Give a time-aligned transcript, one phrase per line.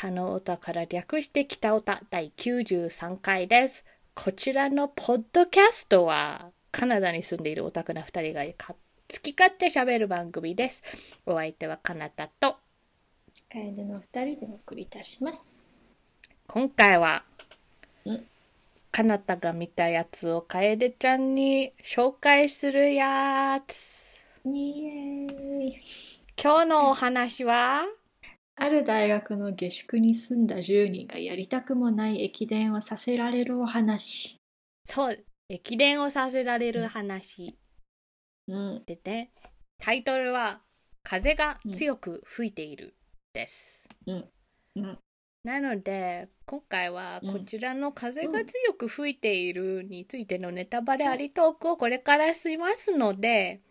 [0.00, 3.84] 北の歌から略して北歌第93回です。
[4.14, 8.76] こちらのポッドキャストはカナダに住んでいるオタクな2人がか好
[9.20, 10.82] き勝手喋る番組です。
[11.26, 12.56] お相手はカナダと
[13.50, 15.98] 楓の二人でお送りいたします。
[16.46, 17.22] 今回は
[18.06, 18.24] うん
[18.90, 24.14] カナダが見たやつを楓ちゃんに紹介するやつ。
[24.46, 25.76] イエーイ
[26.42, 27.84] 今日のお話は
[28.56, 34.36] ある大学の下宿に住んだ10人がやりたくもない駅伝をさせられるお話。
[34.84, 37.58] そう、駅伝をさせられる話。
[38.48, 38.84] うん。
[38.84, 39.32] でね
[39.78, 40.60] タイトルは
[41.02, 42.94] 「風が強く吹いている」
[43.32, 43.88] です。
[44.06, 44.28] うん。
[44.76, 44.98] うん。
[45.42, 53.62] なので今回はこちらの「風が強く吹いている」についてのネタバレありトークをこれからしますので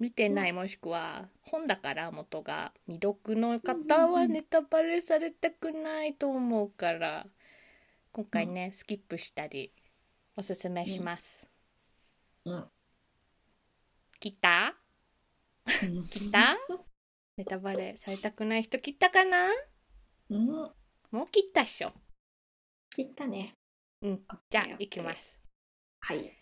[0.00, 7.26] 見てないもしくは本だから元が未読の方はネタバレされたくないと思うから
[8.10, 9.72] 今回ねスキップしたり
[10.36, 11.48] おすすめします。
[12.46, 12.64] うん。
[14.20, 14.74] 来た？
[15.66, 16.56] 来た？
[17.36, 19.48] ネタバレされたくない人切ったかな？
[20.30, 20.46] うん。
[20.46, 21.92] もう切ったっしょ。
[22.90, 23.52] 切ったね。
[24.00, 24.26] うん。
[24.48, 25.38] じゃあ行きます。
[26.00, 26.39] はい。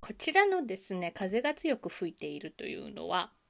[0.00, 3.40] こちらのですね、風が強く吹いているというのは、うん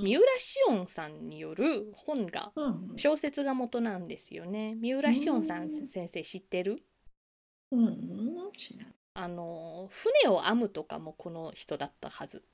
[0.00, 2.92] 三浦紫音さんによる本が、うん。
[2.96, 4.76] 小説が元なんですよね。
[4.76, 6.80] 三浦紫音さんうん先生知ってる？
[7.72, 7.96] うん。
[8.56, 8.94] 知らん。
[9.14, 12.44] あの、船を編むとかもこの人だったはず。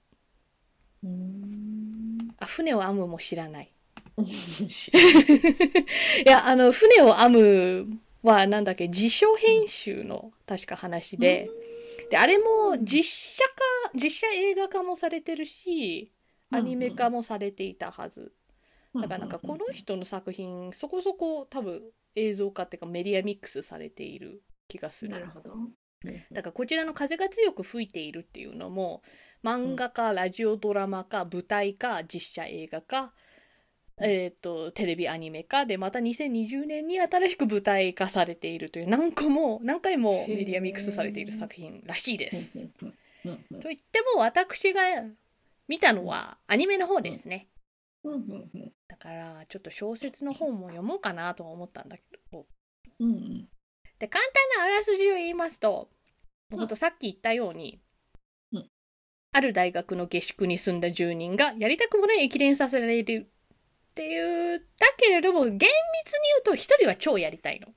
[1.03, 2.17] うん。
[2.39, 3.71] あ、船を編むも知らない。
[4.17, 4.25] い
[6.25, 11.51] や、あの、船を編むはなんだっけ、辞書編集の確か話で、
[12.15, 16.13] で、あれも実写化、実写映画化もされてるし、
[16.53, 18.33] アニメ化もされていたはず。
[18.95, 21.83] だからなんかこの人の作品、そこそこ多分
[22.15, 25.11] 映像化っていうかメディアミックスされている気がする。
[25.11, 25.55] なるほど。
[26.31, 29.03] だからこちらの風が強く吹いているっていうのも、
[29.43, 33.13] 漫画かラジオドラマか舞台か実写映画か、
[34.01, 42.59] えっ、と、テレビアニメ化で、また2020年に新しく舞台化されているという何個も、何回もメディアミックスされている作品らしいです。
[42.59, 42.89] と
[43.25, 44.83] 言っても私が
[45.69, 47.49] 見たのはアニメの方ですね。
[48.89, 52.47] だからちょっと小説の本も読もうかなとは思ったんだけど。
[53.01, 53.49] うん。
[53.99, 54.23] で、簡
[54.57, 57.81] 単なあらすじを言いますと、うんほんとさっき言ったように、
[58.53, 58.69] うん
[59.33, 63.34] ある大学の下宿に住んだ住人がやりたくもない駅伝させられる
[63.95, 64.65] っていう、だ
[64.97, 65.73] けれども厳密に言
[66.41, 67.69] うと一人は超やりたいの。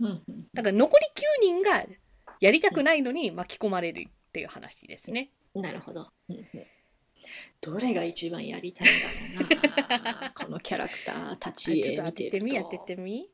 [0.00, 0.22] うん。
[0.52, 1.82] だから残り9人が
[2.40, 5.30] やりたくないのに巻き込まれるっていう話ですね。
[5.54, 6.08] なるほど。
[6.28, 6.46] うん
[7.60, 8.90] どれが一番やりたいん
[9.36, 9.56] だ
[9.90, 13.30] ろうな このキャラクターたあちちょっと当見てるとててみ当ててみ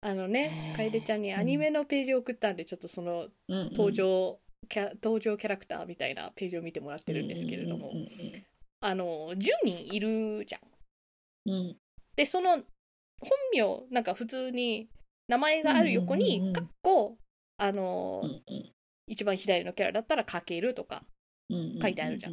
[0.00, 4.38] あのね楓ちゃんにアニメのページを送ったんでちょっとそのうんうん登場、
[4.68, 7.92] キャ登場キャラクターみたいなページを見てもらってるんですけれども、
[8.80, 10.60] あの10人いるじゃん。
[11.48, 11.54] うん。
[11.54, 11.76] うん
[12.16, 12.64] でその本
[13.52, 14.88] 名なんか普通に
[15.28, 16.46] 名前がある横うんうんうんうん。
[16.48, 17.16] にかっこ
[17.58, 18.72] あの、うんうん。
[19.06, 21.04] 一番左のキャラだったらかけるとか
[21.48, 22.32] うんうん書いてあるじゃん。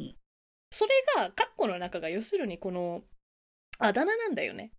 [0.70, 3.02] それがカッコの中が要するにこの
[3.78, 4.72] あだ名なんだよね。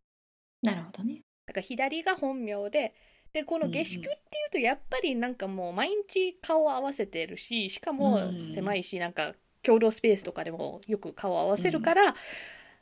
[0.62, 1.22] なるほどね。
[1.46, 2.94] だから左が本名で
[3.34, 4.18] でこの下宿っていう
[4.52, 12.16] とやっぱりなんかもう毎日顔を合わせてるししかもうん狭いしなんか共同スペースとかでもよく顔を合わせるから、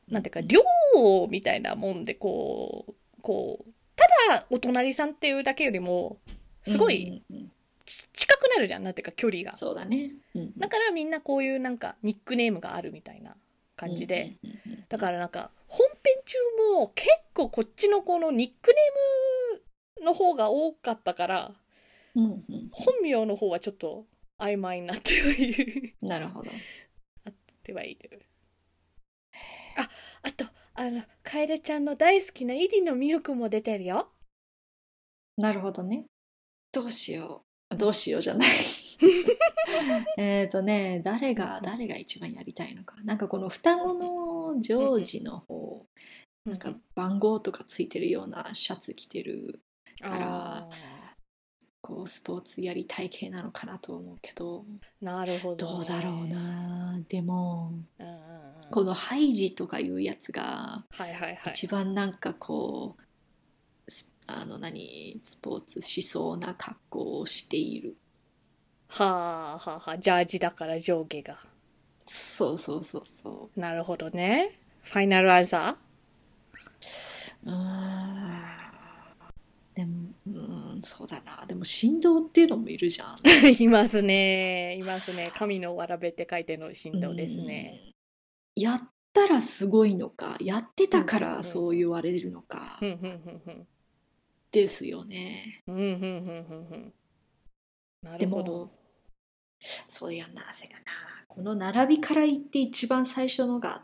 [0.10, 0.62] なんていうかうん寮
[1.30, 4.06] みたいなもんでこうこうた
[4.38, 6.18] だお隣さんっていうだけよりも
[6.64, 7.24] すごい
[8.14, 9.56] 近くなるじゃんなんていうか距離が。
[9.56, 10.12] そうだね。
[10.36, 13.36] うんだからみんなこういうなんかニックネームがあるみたいな
[13.76, 14.34] 感じで。
[14.90, 16.38] だからなんか本編中
[16.80, 21.52] も結構こっちのこのニックネームの方が多かったから
[22.14, 22.44] 本
[23.02, 24.06] 名の方はちょっと
[24.40, 26.52] 曖昧になってはいるなるほど。
[26.52, 27.34] っ
[27.64, 28.22] てはいる
[29.76, 29.90] あ
[30.24, 34.10] あとあの楓ちゃんの大好きなイディのミルクも出てるよ
[35.38, 36.06] なるほどね。
[36.72, 37.76] どうしよう。
[37.76, 38.50] どうしようじゃない。
[40.18, 42.96] えっとね、誰が、誰が一番やりたいのか。
[43.04, 45.86] なんかこの双子のジョージの方、
[46.46, 49.62] なんか番号とかついてるようなシャツ着てる、
[50.02, 50.70] あ
[51.86, 57.00] こうスポーツやりたい系なのかなと思うけど、ーなるほどね、どうだろうな。
[57.08, 58.20] でも、うんうんうん。
[58.72, 61.54] このハイジとかいうやつが、はいはいはい。
[61.54, 67.96] 一番なんかこうスあの何スポーツしそうな格好をしている。
[68.88, 71.38] はあはあはあジャージだから上下が。
[72.08, 74.50] そうそうそうそなるほどね。
[74.82, 75.78] ファイナルアンサ
[77.46, 78.26] ううーん
[80.86, 81.46] そうだな。
[81.46, 83.18] でも振動っていうのもいるじゃん。
[83.62, 87.94] いますねいますね神のわらべって書いての振動ですね。
[88.56, 88.64] うん。
[88.64, 92.80] やったらすごいのか、やってたからそう言われるのか
[94.52, 95.64] ですよね。
[95.66, 95.74] で
[98.20, 98.72] るほども、
[99.60, 100.86] そうやな、せやな。
[101.28, 103.84] この並びから言って一番最初のがっ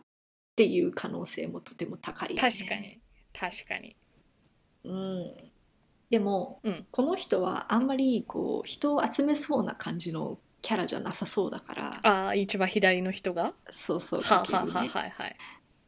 [0.56, 2.42] ていう可能性もとても高いよね。
[2.42, 3.02] 確かに
[3.34, 3.96] 確かに
[4.84, 5.51] うん、
[6.12, 6.86] でも、うん。
[6.92, 12.00] この人はあんまりこう人を集めそうな感じのキャラじゃなさそうだから。
[12.04, 13.54] ああ一番左の人が？
[13.70, 15.38] そうそうはあ、はあはあはいはい。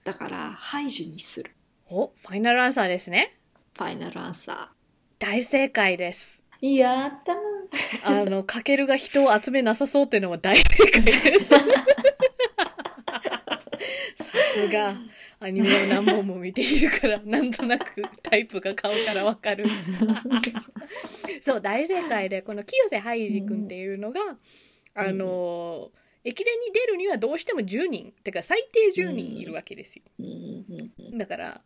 [0.05, 1.51] だからハイジにする。
[1.89, 3.37] おファイナルアンサーですね。
[3.77, 4.71] ファイナルアンサ
[5.19, 6.41] 大正解です。
[6.61, 8.21] ーやったー。
[8.21, 11.49] あのかけるが人を集めなさそうっていうのは大正解です。
[11.53, 11.59] さ
[14.55, 14.95] すが
[15.43, 19.65] アニメを何本も見ているから なんとなくタイプが顔からわかる。
[21.41, 24.37] そう大正解でこの清瀬ハイジ君っていうのが、
[24.93, 25.91] あの
[26.23, 30.03] 駅伝に出るにはどうしても10人てか最低10人いるわけですよ、
[31.17, 31.61] だから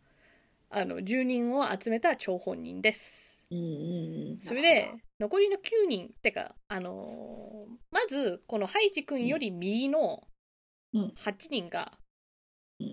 [0.70, 3.44] あの10人を集めた張本人です。
[4.40, 4.90] それで
[5.20, 10.26] 残りの9人てかあのーまずこのハイジ君より右の
[10.94, 11.04] うん。
[11.08, 12.07] 8人が、うん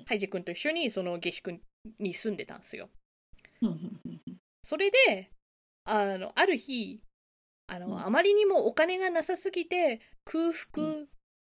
[0.07, 1.59] ハイジ君と一緒にその下宿
[1.99, 2.89] に住んでたんですよ。
[4.63, 5.31] それで
[5.85, 7.01] あのある日
[7.67, 8.05] あの、うん。
[8.05, 11.05] あまりにもお金がなさすぎて空腹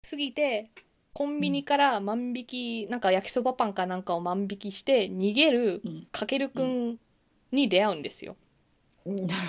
[0.04, 0.72] すぎて、
[1.14, 6.08] コンビニから万引きなんか焼きそばパンかなんかを万引きして逃げるうん。
[6.12, 7.00] かけるくん
[7.52, 8.36] に出会うんですよ。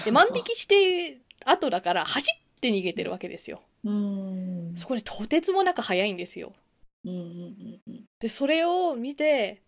[0.04, 3.62] で万引きして後だから走って逃げてるわけですよ。
[3.84, 4.74] うん。
[4.76, 6.52] そこでとてつもなく速いんですよ。
[7.04, 8.04] うんうんうんうん。
[8.18, 9.62] でそれを見て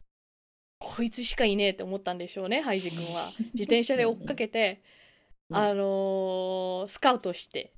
[0.79, 3.31] こいつしかいねえって思ったんでしょうねハイジ君は。
[3.55, 4.83] 自転車で追っかけて、
[5.51, 7.75] うんあのースカウトして。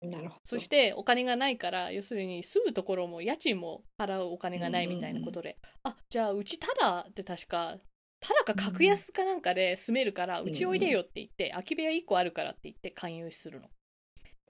[0.00, 0.40] なるほど。
[0.44, 7.78] そしてお金がないから要するに住むところも家賃も払うお金がないみたいなことで、あじゃあうちただって確か
[8.20, 13.68] ただか格安かなんかで住めるから、んうちおいでよって言って空き部屋1個あるからって言って勧誘するの。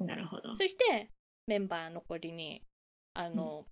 [0.00, 0.54] なるほど。
[0.54, 1.10] そして
[1.46, 2.62] メンバー残りに
[3.14, 3.66] あの、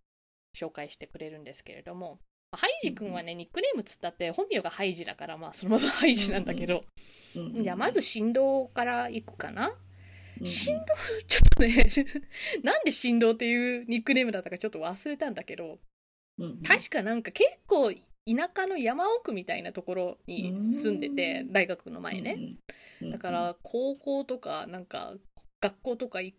[0.56, 2.18] 紹介してくれるんですけれども
[2.52, 6.84] ハイジ君はねニックネームつったって本名がハイジだからまあそのままハイジなんだけど、
[7.34, 9.86] じゃあまず振動からいくかな、うん
[10.44, 10.84] 振動
[11.26, 11.88] ちょっとね
[12.62, 15.78] なんで振動っていうニックネームだったかちょっと忘れたんだけど
[16.62, 21.52] 確かなんか結構田舎の山奥みたいなところに住んでてうん。
[21.52, 22.58] 大学の前ね、
[23.00, 25.14] だから高校とかなんか
[25.60, 26.34] 学校とかい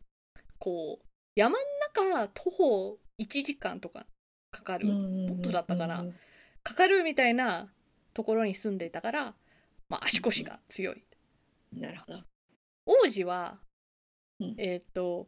[0.59, 1.05] こう
[1.35, 1.65] 山の
[2.13, 4.05] 中徒歩1時間とか
[4.51, 4.93] かかる、も
[5.29, 6.05] もっとだったかな
[6.63, 7.71] かかるみたいな
[8.13, 9.35] ところに住んでいたから、
[9.89, 11.03] まあ、足腰が強い。
[11.73, 12.23] なるほど。
[12.85, 13.59] 王子は、
[14.39, 14.55] うん。
[14.57, 15.27] えーっと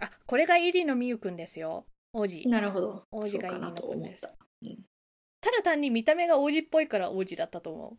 [0.00, 1.86] あこれが入野美優くんですよ。
[2.12, 2.48] 王子。
[2.48, 3.04] なるほど。
[3.10, 4.82] 王子がいいそうかなとのくんです思った。
[5.40, 7.98] ただ単に見た目が王子っぽいから王子だったと思う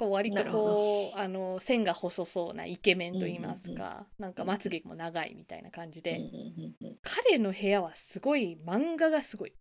[0.00, 9.52] こう割とこうあの線が細そうなイケメンと言いますか、なんかまつげも長いみたいな感じで、うんうんうん彼の部屋はすごい漫画がすごい。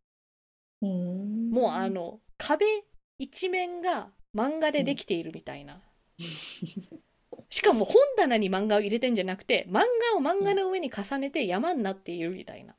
[0.81, 1.50] うん。
[1.50, 2.65] もうあの壁
[3.18, 5.81] 一面が漫画でできているみたいな、
[7.49, 9.81] しかも本棚に漫画を入れてんじゃなくて漫
[10.13, 12.75] 画を漫画の上に重ねて山になっているみたいな、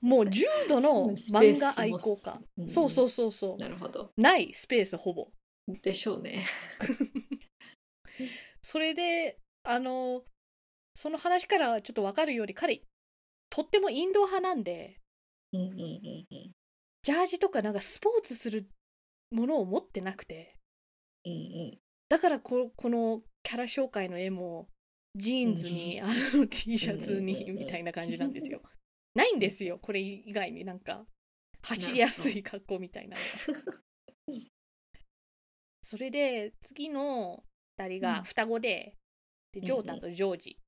[0.00, 2.68] もう重度の 漫画愛好家、うん。
[2.70, 3.56] そうそうそうそう。
[3.58, 4.12] なるほど。
[4.16, 5.28] ないスペースほぼ
[5.68, 6.46] でしょうね。
[8.62, 10.24] それであの
[10.94, 12.82] その話からちょっと分かるように彼
[13.50, 15.00] とってもインド派なんで
[15.52, 16.52] うんうんうんうん。
[17.02, 18.68] ジャージとかなんかスポーツする
[19.30, 20.56] ものを持ってなくて
[21.24, 21.36] うんう
[21.72, 21.78] ん
[22.08, 24.68] だからここのキャラ紹介の絵も
[25.16, 27.58] ジーンズにあの T シャツにうん。
[27.58, 28.60] みたいな感じなんですよ。
[29.14, 30.64] ないんですよこれ以外に。
[30.64, 31.06] なんか
[31.62, 33.78] 走りやすい格好みたいなのが。
[35.94, 37.44] それで次の
[37.78, 38.96] 2人が双子で,、
[39.52, 40.58] でジョータとジョージ。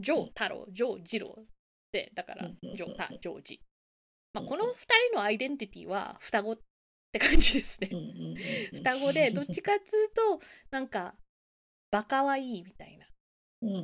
[0.00, 1.42] ジョー太郎ジョージロー
[1.92, 3.60] でだからジョータジョージ。
[4.32, 4.48] まあ、うん。
[4.48, 4.68] この2
[5.10, 6.58] 人のアイデンティティは双子っ
[7.12, 7.90] て感じですね。
[8.72, 10.40] 双子でどっちかっつうと
[10.70, 11.14] なんか
[11.90, 13.06] バカはいいみたいな。
[13.60, 13.78] うんうんう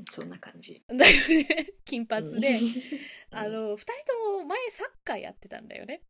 [0.00, 0.04] ん。
[0.10, 0.82] そんな感じ。
[0.88, 1.74] だよね。
[1.84, 3.38] 金髪で、うん。
[3.38, 6.02] あの2人とも前サッカーやってたんだよね、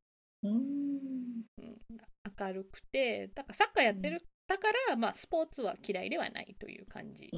[0.43, 1.32] うんうん、
[2.47, 7.31] 明るくてだからサッカーやってるだから、まあ、スポーツは嫌いではないという感じ。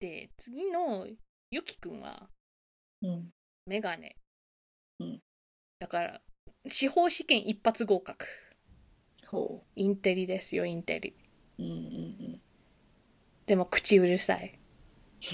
[0.00, 1.06] で次の
[1.50, 2.28] ゆきくんは
[3.02, 3.30] うん。
[3.66, 4.16] メガネ、
[4.98, 5.20] うん。
[5.78, 6.20] だから
[6.68, 8.26] 司法試験一発合格。
[9.26, 11.14] ほインテリですよインテリ。
[11.58, 12.40] ううんうん。
[13.46, 14.58] でも口うるさい。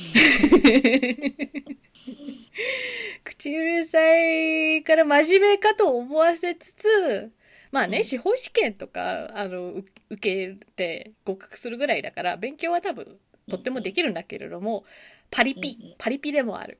[3.25, 7.33] 口うるさいから真面目かと思わせつつ、
[7.76, 8.04] まあね、うん。
[8.04, 13.18] 司法試験とか、あの、う受けて合格するぐらいだから、勉強は多分、
[13.50, 14.87] とってもできるんだけれども、
[15.30, 16.78] パリピ、パリピでもある。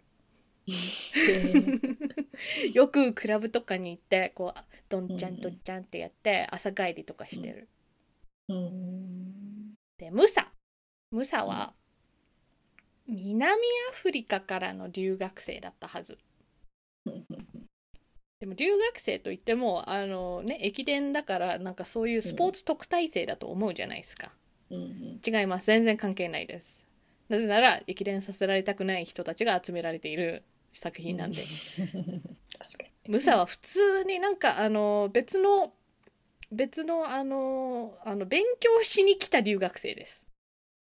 [2.73, 7.69] よくクラブとかに行って、こう、どんちゃんどんちゃんってやって、朝帰りとかしてる。
[8.49, 9.75] うん。
[9.99, 10.51] で、ムサ。
[11.11, 11.75] ムサは、
[13.07, 13.57] 南ア
[13.93, 16.17] フリカからの留学生だったはず。
[18.41, 24.33] でも留学生といっても、あのね、駅伝だから、なんかそういうスポーツ特待生だと思うじゃないですか。
[24.71, 25.67] うん違います。
[25.67, 26.85] 全然関係ないです。
[27.29, 31.43] なぜなら、駅伝させられたくない人たちが集められている作品なんで。
[32.59, 35.73] 確かにムサは普通になんか、あの、別の、
[36.53, 40.27] 別の、あの、あの、勉強しに来た留学生です。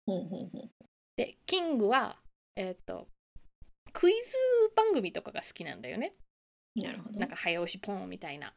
[0.06, 0.70] うんうんうん
[1.16, 2.16] で、キングは、
[2.56, 3.06] えっ、と、
[3.92, 4.36] クイズ
[4.74, 6.14] 番組とかが好きなんだよね。
[6.76, 8.54] なるほどなんか早押しポンみたいな。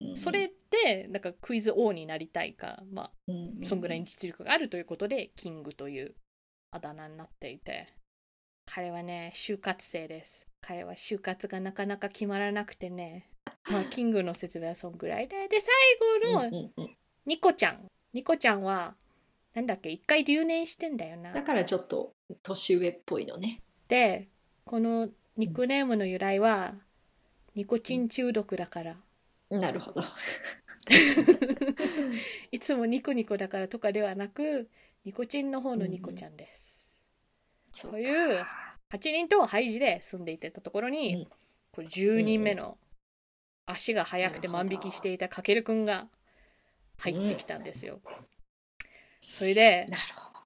[0.00, 6.14] うんそれで、なんかクイズ王になりたいか、まうんあ、そんぐらいに実力があるということで、キングという
[6.72, 7.86] あだ名になっていて、
[8.66, 10.46] 彼はね、就活生です。
[10.60, 13.30] 彼は就活がなかなか決まらなくてね、
[13.70, 15.70] まあ、 キングの説明はそんぐらいで、で、最
[16.30, 16.90] 後の
[17.26, 17.88] ニコちゃん。
[18.12, 18.96] ニコちゃんは、
[19.54, 21.32] なんだっけ、一回留年してんだよな。
[21.32, 24.28] だからちょっと年上っぽいのねで
[24.64, 26.74] このニックネームの由来は、
[27.54, 28.96] ニコチン中毒だから。
[29.50, 30.02] なるほど。
[32.50, 34.68] いつもニコニコだからとかではなく
[35.04, 36.88] ニコチンの方のニコちゃんです、
[37.72, 38.44] そそういう
[38.90, 41.24] 8人とハイジで住んでいてたところに、うん。
[41.72, 42.76] これ10人目の
[43.66, 46.08] 足が速くて万引きしていたかけるくんが
[46.98, 48.00] 入ってきたんですよ、
[49.30, 50.40] それでなるほど。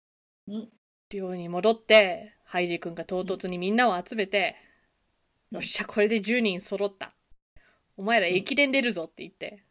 [0.49, 0.69] うん。
[1.11, 4.68] 寮に戻ってハイジ君が唐突にみんなを集めて、うん
[5.51, 7.15] よっしゃこれで10人揃った。
[7.97, 9.65] お前ら駅伝出るぞって言って、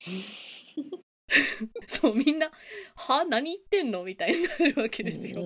[1.86, 2.50] そうみんな
[2.94, 5.40] 「は何言ってんの?」みたいになるわけですよ、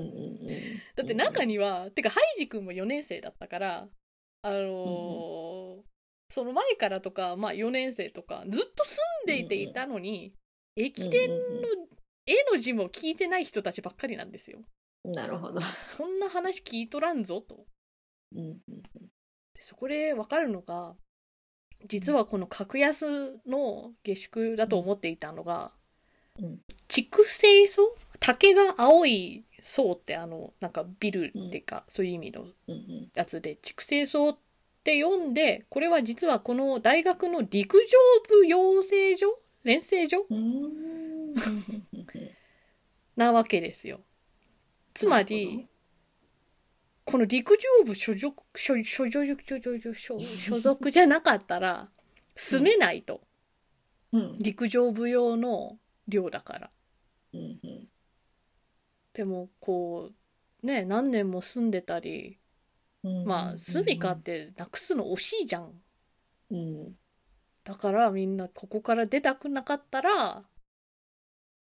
[0.96, 3.88] だって中には、てかハイジ君も4年生だったから
[4.42, 5.92] あのー
[6.32, 10.32] その前からとか、まあ、4年生とかずっと住んでいていたのに、
[10.76, 11.36] 駅伝の
[12.24, 14.64] 絵の字も聞いてない人たちばっかりなんですよ。
[15.04, 15.60] うんなるほど。
[15.82, 17.66] そんな話聞いとらんぞと。
[18.34, 18.82] うんうん
[19.62, 20.94] でそこで分かるのが
[21.86, 25.72] 実はこの格安の下宿だと思っていたのが、
[26.40, 26.58] うん。
[26.88, 27.82] 畜生層
[28.20, 33.10] 竹が青い層ってあのなんかビルっていうか、そういう意味のうんうん。
[33.14, 34.38] やつで畜生層っ
[34.84, 37.82] て読んでこれは実はこの大学の陸上
[38.28, 41.34] 部養成所練成所うんうん。
[43.16, 44.00] なわけですよ。
[44.94, 45.68] つまり
[47.04, 51.88] この陸上部所属所所所所所属じゃなかったら
[52.36, 53.22] 住めないと、
[54.12, 56.70] うん、陸上部用の寮だから、
[57.34, 57.88] うんうん、
[59.14, 60.10] でもこ
[60.62, 62.38] うね何年も住んでたり、
[63.02, 63.24] うん。
[63.24, 65.72] まあ住みかってなくすの惜しいじゃん、
[66.50, 66.92] うん、
[67.64, 70.44] だからみんなここから出たくなかったら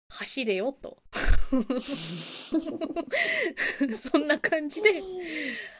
[0.09, 1.01] 走れよと。
[3.95, 5.01] そんな感じで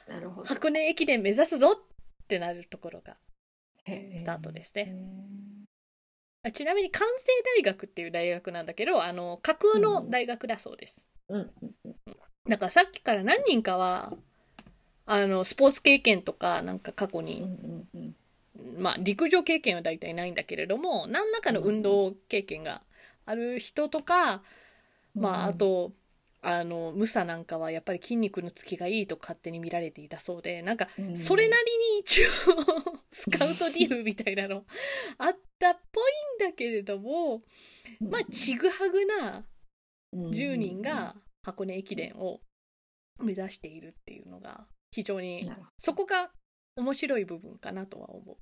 [0.07, 0.47] なるほど。
[0.47, 1.77] 箱根駅伝目指すぞっ
[2.27, 3.17] てなるところが
[3.85, 4.95] へスタートですへね。
[6.43, 7.25] ーあちなみに関西
[7.57, 11.07] 大学っていう大学なんだけどあの架空の大学だそうです。
[11.29, 11.51] うん
[12.47, 14.13] だからさっきから何人かは
[15.05, 17.85] あのスポーツ経験とかなんか過去うんに、
[18.77, 22.81] まあ陸上経験は大体ないんだけれども何らかの運動経験が
[23.25, 24.41] ある人とか、
[25.13, 25.93] まああと
[26.43, 31.63] あのムサなんかはやっぱり筋肉のつきがいいと勝手に見られていたそうでなんかうんそれなり
[31.95, 32.25] に一応
[33.11, 34.65] スカウトディームみたいなの
[35.19, 37.43] あったっぽいんだけれども
[37.99, 39.45] まあちぐはぐな
[40.13, 42.41] 10人が箱根駅伝を
[43.19, 46.31] 目指しているっていうのが非常にそこが
[46.75, 48.37] 面白い部分かなとは思う。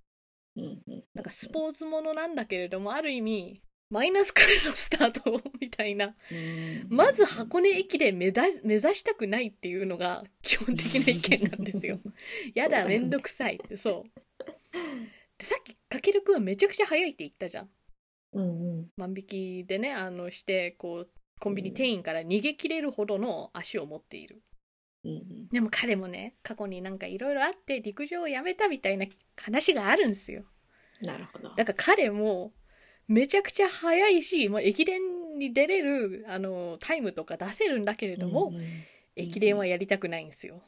[1.14, 12.00] なんかスポーツものなんだけれどもある意味マイナスからのスタートみたいなうんまず箱根駅伝目指目指したくないっていうのが基本的な意見なんですよ。
[12.54, 14.20] やだめんどくさいってそう。
[15.38, 17.70] でさっきかけるくんはめちゃくちゃ早いって言ったじゃん。
[18.34, 24.44] うんうん万引きでねあのしてこうコンビニ店員から逃げ切れるほどの足を持っている。
[25.04, 30.46] うんうんでも彼もね過去になんかいろいろあって陸上をやめたみたいな話があるんですよ。
[31.02, 32.54] なるほどだから彼も
[33.10, 35.02] めちゃくちゃ速いしもう駅伝
[35.38, 38.62] に出れるあのタイムとか出せるんだけれども、うんうん
[39.16, 40.62] 駅伝はやりたくないんですよ。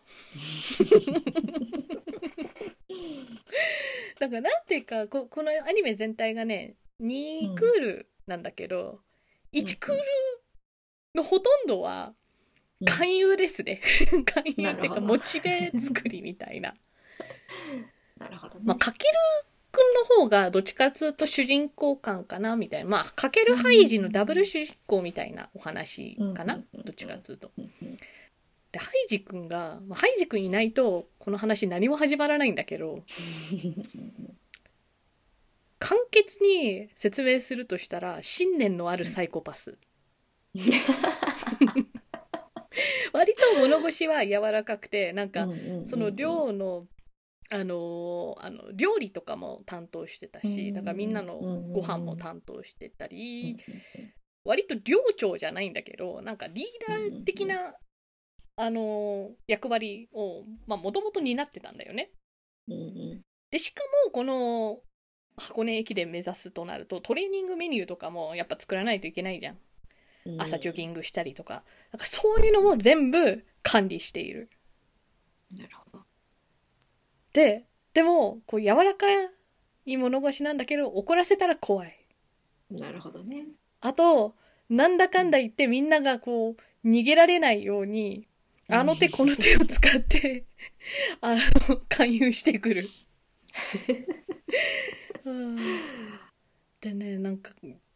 [4.19, 8.99] だからなんていうかここのアニメ全体がね2クールなんだけど、
[9.53, 10.01] 1クール
[11.15, 12.13] のほとんどは
[12.85, 13.79] 勧誘ですね。
[14.25, 16.75] 勧誘っていうかモチベ作りみたいな。
[18.17, 18.65] なるほどね。
[18.65, 19.13] まあ、かける
[19.81, 22.89] くんの方がどっちかっつうと主人公感かなみたいな。
[22.89, 27.51] まあ、かけるハイジのダブル主人公みたいなお話かな、どっちかっつうと。
[28.71, 33.03] で、ハイジくんが、まあ、ハイジくんいないとこの話何も始まらないんだけど、
[35.79, 39.77] 簡潔に説明するとしたら、信念のあるサイコパス。
[43.13, 45.47] 割と物腰は柔らかくて、なんか、
[45.85, 46.85] その寮の、
[47.51, 51.37] あのーあの料理とかも担当してたし、だからみんなの
[51.73, 53.57] ご飯も担当してたり、
[54.43, 57.75] 割と寮長じゃないんだけどなんかリーダー的な、
[58.55, 62.11] あのー役割をもともと担ってたんだよね。
[63.51, 64.79] でしかもこの
[65.37, 69.57] 箱根駅伝目指すとなるとトレーニングメニューとかもやっぱ作らないといけないじゃん。
[70.39, 71.63] 朝ジョギングしたりとか。
[71.91, 74.49] なんかそういうのも全部管理している。
[75.57, 76.00] なるほど。
[77.33, 79.07] で、でも、こう柔らか
[79.85, 81.97] い物腰なんだけど、怒らせたら怖い。
[82.69, 83.45] なるほどね。
[83.81, 84.35] あと、
[84.69, 88.27] なんだかんだ言ってみんながこう、逃げられないように、
[88.67, 90.45] あの手この手を使って、
[91.19, 91.41] あの、
[91.89, 92.83] 勧誘してくる。
[95.25, 95.57] うん
[96.79, 97.51] でね、なんか、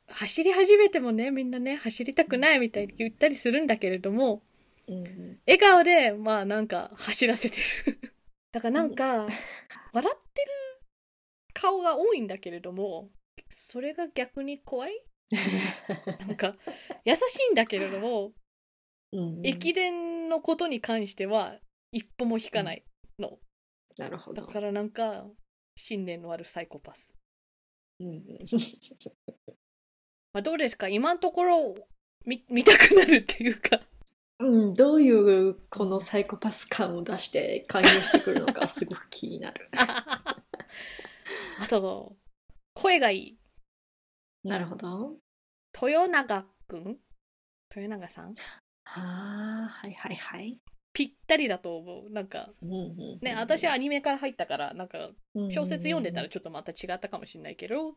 [0.07, 4.43] 走り始めてもね、みんなね、走りたくないみたいに言ったりするんだけれども、
[4.87, 8.14] うん笑顔で、まあなんか走らせてる。
[8.55, 9.27] だからなんか、
[9.91, 10.47] 笑ってる
[11.53, 13.09] 顔が多いんだけれども、
[13.49, 14.93] それが逆に怖い？
[16.25, 16.55] なんか、
[17.03, 18.31] 優しいんだけれども、
[19.11, 21.55] うん駅伝のことに関しては
[21.91, 22.85] 一歩も引かない
[23.19, 23.39] の。
[23.97, 24.45] なるほど。
[24.45, 25.27] だからなんか、
[25.75, 27.11] 信念のあるサイコパス。
[27.99, 28.23] うんうん
[30.31, 30.87] まあどうですか？
[30.87, 31.75] 今のところ
[32.25, 33.81] 見見たくなるっていうか。
[34.39, 39.69] うん、どういうこのサイコパス感を出して勧誘してくるのか すごく気になる。
[39.77, 42.17] あと、
[42.73, 43.39] 声がいい。
[44.43, 45.17] なるほど。
[45.73, 46.99] 豊永くん？
[47.75, 48.33] 豊永さん？
[48.85, 50.59] ああ、はいはいはい。
[50.95, 52.09] ぴったりだと思う。
[52.09, 52.49] なんか、
[53.21, 55.11] ね、私はアニメから入ったから、なんか、
[55.51, 57.95] 小説読んでたらうちょっとまた違ったかもしれないけど、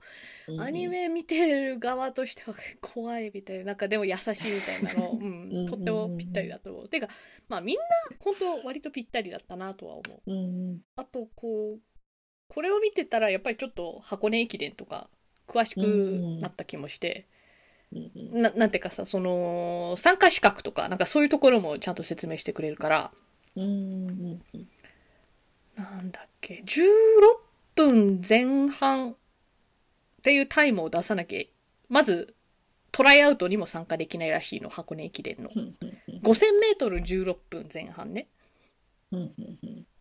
[0.58, 6.88] アニメ見てる側としては怖いみたいな、なんかでも優しいみたいなの、 うんうんとってもぴったりだと思う。
[6.88, 7.08] てか、
[7.46, 7.82] まあみんな
[8.18, 10.80] 本当割とぴったりだったなとは思う。
[10.96, 11.80] あと、こう、
[12.48, 15.08] これを見てたらやっぱりちょっと箱根駅伝とか
[15.46, 17.28] 詳しくなった気もして、
[17.92, 23.10] ななんていうかさ、その、参加資格とか、なんかそういうところもちゃんと説明してくれるから、
[23.56, 24.40] うん
[25.76, 26.80] なんだっけ、16
[27.74, 29.14] 分前半っ
[30.22, 31.42] ていうタイムを出さなきゃ、
[31.88, 32.34] まず、
[32.90, 35.48] トライアウトにも参加できないらしいの、箱根駅伝の。
[35.54, 38.26] うんうん5000メートル16分前半ね。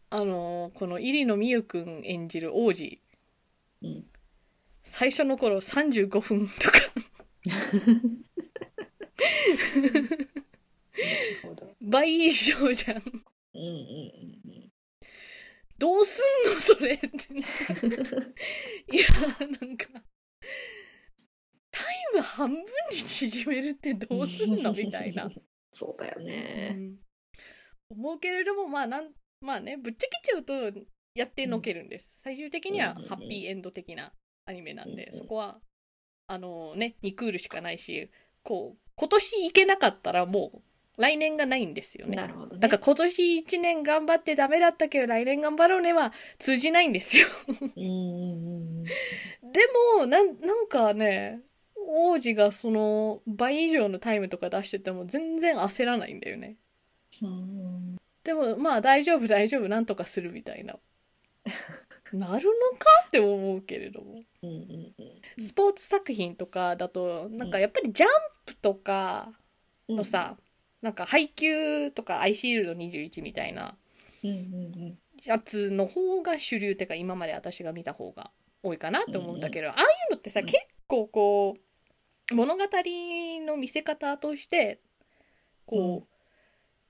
[0.10, 3.00] あのーこの入野美優くん演じる王子、
[3.84, 4.04] うん。
[4.84, 6.80] 最初の頃35分とか、
[11.44, 12.98] ほ ど倍以上じゃん。
[12.98, 14.72] うんうんうん
[15.80, 17.08] どうすんのそれって。
[17.08, 19.06] いや、
[19.62, 19.86] なんか、
[21.70, 25.30] タイム半分に縮めるってどうすんのみたいな。
[25.72, 26.70] そうだようね。
[26.72, 26.98] ん
[27.90, 30.72] 思うけれども、まあなん、まあね、ぶっちゃけちゃうと
[31.14, 32.22] やってのけるんです。
[32.24, 34.12] 最終的にはうんうんうんハッピーエンド的な
[34.46, 35.62] アニメなんで、うんうんそこは、
[36.28, 38.10] あのね、2クールしかないし、
[38.44, 40.62] こう、今年行けなかったらもう
[40.98, 42.18] 来年がないんですよね。
[42.18, 42.60] なるほどね。
[42.60, 47.28] だから今年1年頑張ってダメだったけど来年頑張ろうねは通じないんですよ。
[47.48, 48.84] うんうんうん
[49.54, 49.62] で
[49.98, 51.42] もなんなんかね
[51.76, 56.58] 王子がその倍以上のタイムとか出してても全然焦らないんだよね。
[57.22, 60.80] うんでもまあ大丈夫大丈夫なんとかするみたいな。
[62.14, 64.22] なるのかって思うけれども。
[64.44, 64.94] うんうん
[65.40, 68.10] スポーツ作品とかだとなんかやっぱりジャン
[68.46, 69.32] プとか
[69.88, 70.36] うんのさ、
[70.82, 73.78] なんか配給とかアイシールド21みたいな
[74.24, 78.32] うんうんやつの方が主流っていうか今まで私が見た方が
[78.64, 80.46] 多いかなって思うんだけど、ああいうのってさ、うん。
[80.46, 81.56] 結構こ
[82.32, 82.64] う物語
[83.46, 84.82] の見せ方として
[85.66, 86.04] こう、うん。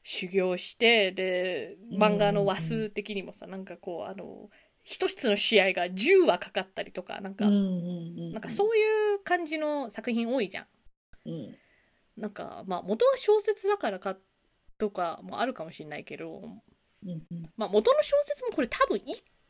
[0.04, 2.02] 修行してでうん。
[2.02, 4.50] 漫画の話数的にもさなんかこうあの
[4.90, 10.66] 一つの試合が10話かかったりとかなんか、うんうんうんなんかそういう感じの作品多いじゃん。
[11.26, 11.56] うん。
[12.16, 14.16] なんかまあ元は小説だからか
[14.78, 16.42] とかもあるかもしれないけど、
[17.06, 17.50] うんうん。
[17.58, 19.02] まあ、元の小説もこれ多分1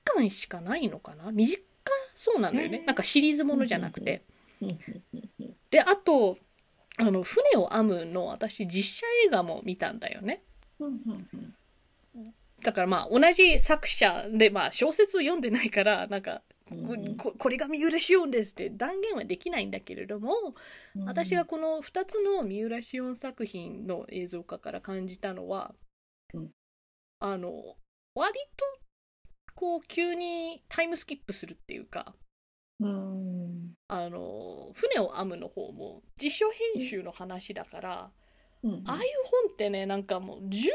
[0.06, 1.32] 巻しかないのかな？
[1.32, 1.62] 短
[2.15, 2.86] そうなんだよね、へー。
[2.88, 4.23] なんかシリーズものじゃなくて。
[5.69, 6.39] であと
[6.97, 10.41] あの船を編むの私実写映画も見たんだよね。
[10.80, 11.56] うんうんうん
[12.63, 16.41] だからまあ同じ作者でまあ小説を読んでないからなんか
[16.72, 17.15] うん。
[17.15, 20.34] ここれが三浦紫音ですって断言はできないんだけれども、
[20.96, 21.06] うん。
[21.06, 25.74] 私がこの2つの三浦紫音作品の映像化から感じたのは、
[26.34, 26.50] うん。
[27.20, 27.52] あの
[28.13, 28.65] 割と
[29.56, 32.13] こう急にタイムスキップするっていうか
[32.80, 33.74] うん。
[33.88, 38.12] あの船を編むの方も辞書編集の話だから、
[38.63, 38.84] うん。
[38.86, 39.02] ああいう
[39.46, 40.70] 本ってねなんかもう10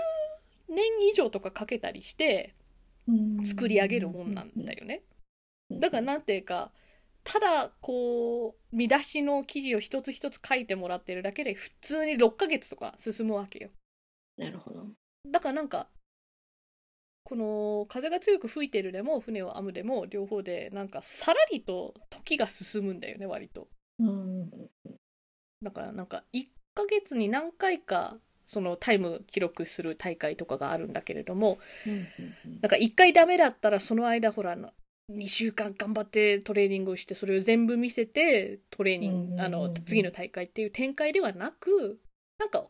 [0.75, 2.55] 年以上とかかけたりして
[3.09, 3.45] うん。
[3.45, 5.03] 作り上げるもんなんだよね。
[5.71, 6.71] だからなんていうか
[7.25, 13.71] ただこう見出しの記事を一つ一つ書いてもらってるだけで普通に6ヶ月とか進むわけよ。
[14.37, 14.87] なるほど。
[15.31, 15.89] だからなんか
[17.25, 23.69] この風が強く吹いてるでも船を編むでも両方でなんかさらりと時が進むんだよね割と。
[23.99, 24.51] うん。
[25.63, 31.59] だからなんか1ヶ月に何回かそのタイム記録する大会とかがあるんだけれども
[32.61, 34.57] なんか1回ダメだったらその間ほら
[35.11, 42.01] 2週間頑張ってトレーニングをしてそれを全部見せてトレーニングあの次の大会っていう展開ではなく
[42.39, 42.65] なんか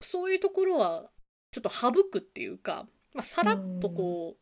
[0.00, 1.10] そういうところは
[1.52, 4.36] ちょっと省くっていうか、まあ、さらっとこ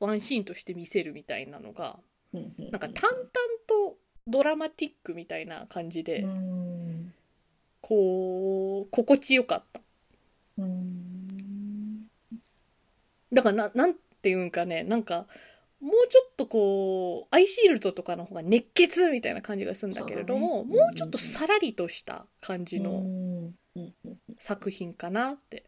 [0.00, 1.98] うワンシーンとして見せるみたいなのが
[2.32, 3.28] なんか淡々
[3.66, 7.03] とドラマティックみたいな感じでうん
[7.86, 9.80] こう心地よかった。
[10.56, 12.08] うん
[13.30, 15.26] だからななんていうんかねなんか
[15.80, 20.78] もうちょっとこうアイシールドとかの方が熱血みたいな感じがするんだけれども、ね。
[20.78, 25.64] もうちょっとさらりとした感じうのんうんうん作品かなって、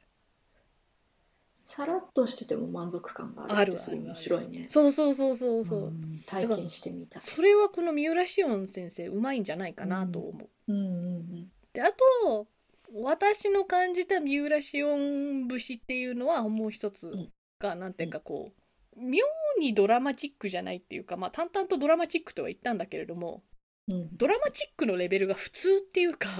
[1.65, 4.67] さらっとしてても満足感があるってすごい面白いね。
[4.69, 7.23] そうそうそうそうそう、ん体験してみたい。
[7.23, 12.47] それはこの三浦紫音先生うまいんじゃないかなと思う、うんうんであと
[12.95, 17.29] 私の感じた三浦紫音節っていうのはもう一つん。
[17.59, 18.53] が、なんていうかこ
[18.97, 19.25] う妙
[19.61, 23.43] にドラマチックじゃないっていうかまあ淡々とドラマチックとは言ったんだけれども
[23.89, 24.17] うん。
[24.17, 26.31] ドラマチックのレベルが普通っていうか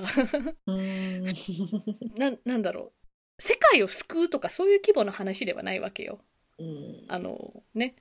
[0.67, 1.25] うん。
[2.17, 2.93] ななんだろ
[3.39, 3.43] う。
[3.43, 6.21] 世界を救うとかそういう規模の話ではないわけよ。
[6.59, 7.05] うん。
[7.09, 7.95] あのね。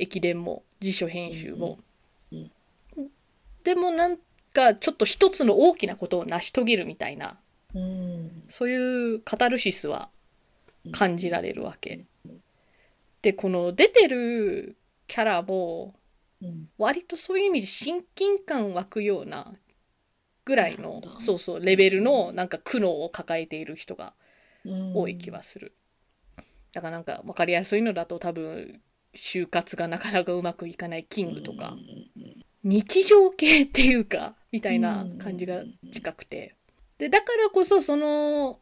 [0.00, 1.78] 駅伝も辞書編集も、
[2.32, 2.50] うん。
[3.62, 4.18] でもなん
[4.52, 7.38] かちょっと一つの大きなことを成し遂げるみたいな
[7.74, 8.42] うん。
[8.48, 10.10] そういうカタルシスは
[10.92, 12.04] 感じられるわけ、
[13.22, 15.94] でこの出てるキャラも
[16.42, 16.68] うん。
[16.78, 19.54] 割とそういう意味で親近感湧くような
[20.46, 24.14] ぐらいのそうそうレベルのなんか苦悩を抱えている人が
[24.64, 24.96] うん。
[24.96, 25.74] 多い気はする、
[26.72, 28.80] だからなんか分かりやすいのだと多分
[29.14, 31.76] 就活がなかなかうまくいかないキングとか、
[32.64, 36.56] 日常系っていうかみたいな感じが近くて。
[36.98, 38.60] でだからこそその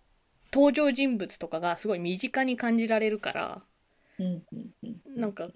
[0.52, 3.62] 登場人物とかがすごい身近に感じられるから
[4.18, 5.20] うんうんうん。
[5.20, 5.48] なんか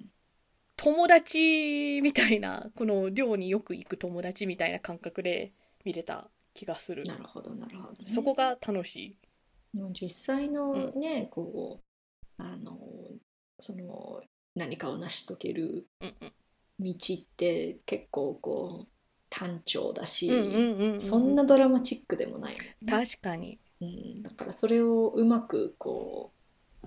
[0.76, 5.52] 友達みたいなこの寮によく行く友達みたいな感覚で
[5.84, 7.04] 見れた気がする。
[7.04, 7.98] なるほどなるほどね。
[8.06, 9.18] そこが楽しい。
[9.92, 11.80] 実際のね、こ
[12.38, 12.78] うあの
[13.58, 14.22] その
[14.54, 16.32] 何かを成し遂げるうんうん。
[16.80, 18.88] 道って結構こう
[19.32, 21.00] 単調だし、うんうんうんうん。
[21.00, 23.58] そんなドラマチックでもないね、確かに。
[23.80, 26.32] うん、だからそれをうまくこ
[26.84, 26.86] う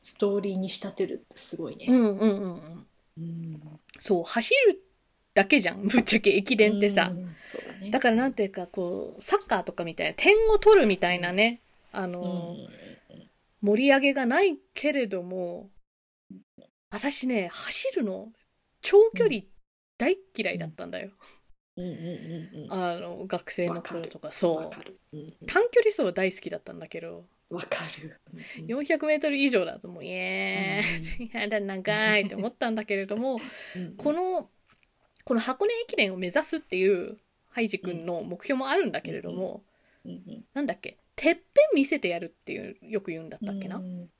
[0.00, 1.86] ストーリーに仕立てるってすごいね。
[1.88, 2.86] うんうんうんうん。
[3.18, 3.60] うん。
[4.00, 4.82] そう走る
[5.32, 7.32] だけじゃん ぶっちゃけ駅伝ってさ、うんだ
[7.80, 7.90] ね。
[7.90, 11.60] だからなんていうかこうサッカーとかみたいな点を取るみたいなね。
[11.92, 13.30] あの、うん。
[13.62, 15.68] 盛り上げがないけれども
[16.90, 18.32] 私ね走るの
[18.80, 19.42] 長距離
[20.00, 21.10] 大っ嫌いだったんだよ、
[21.76, 21.84] うん。
[21.84, 24.32] うんうんうんあの学生の頃とか。
[24.32, 24.70] そ
[25.12, 25.16] う。
[25.16, 25.32] うんうん。
[25.46, 27.26] 短距離走は大好きだったんだけど。
[27.50, 28.18] わかる。
[28.32, 33.38] うん 400m 以上だともう「イエーイやだ長い」って思ったんだけれども
[33.76, 34.48] うんこの
[35.24, 39.62] この箱根駅伝を目指すっていうハイジ君の目標もあるんだけれども、
[40.04, 40.96] うんうんなんだっけ？
[41.16, 44.10] てっぺん見せてやるっていうよく言うんだったっけな、うんうん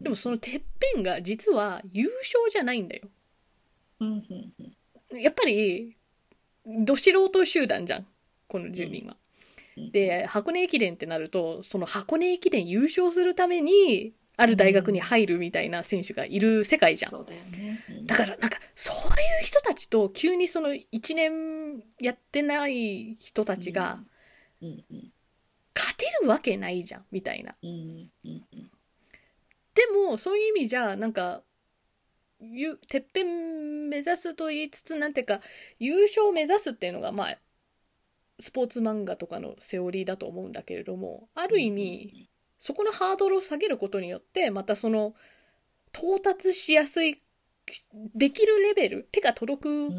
[0.00, 0.62] でもそのてっ
[0.94, 3.08] ぺんが実は優勝じゃないんだよ。
[3.98, 4.53] うんうんうん
[5.20, 5.96] やっぱり
[6.66, 8.06] ど素人集団じゃん
[8.48, 9.16] この10人は。
[9.76, 9.92] うん。
[9.92, 17.10] で箱根駅伝ってなるとその箱根駅伝優勝するためにある大学に入るみたいな選手がいる世界じゃん。
[17.10, 17.84] そうだよね。
[17.88, 18.06] うん。
[18.06, 19.00] だからなんかそうい
[19.42, 24.00] う人たちと急にその1年やってない人たちが
[24.60, 24.84] うん。
[24.90, 25.12] うん。
[25.76, 27.54] 勝てるわけないじゃんみたいな。
[29.74, 31.42] でもそういう意味じゃなんか
[32.52, 35.40] ゆてっぺん目指すと言いつつなんていうか
[35.78, 37.38] 優勝を目指すっていうのがまあ
[38.40, 42.28] スポーツ漫画とかのセオリーだと思うんだけれどもある意味
[42.58, 45.14] そこのハードルを下げることによってまたその
[45.94, 47.22] 到達しやすい
[48.14, 49.90] できるレベル手が届く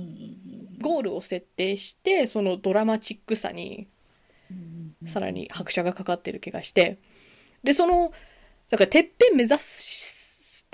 [0.81, 3.87] ゴールを設定してそのドラマチックさに
[5.05, 6.99] さらに拍車がかかってる気がして。
[7.63, 8.13] でその
[8.69, 10.24] だからてっぺん目指す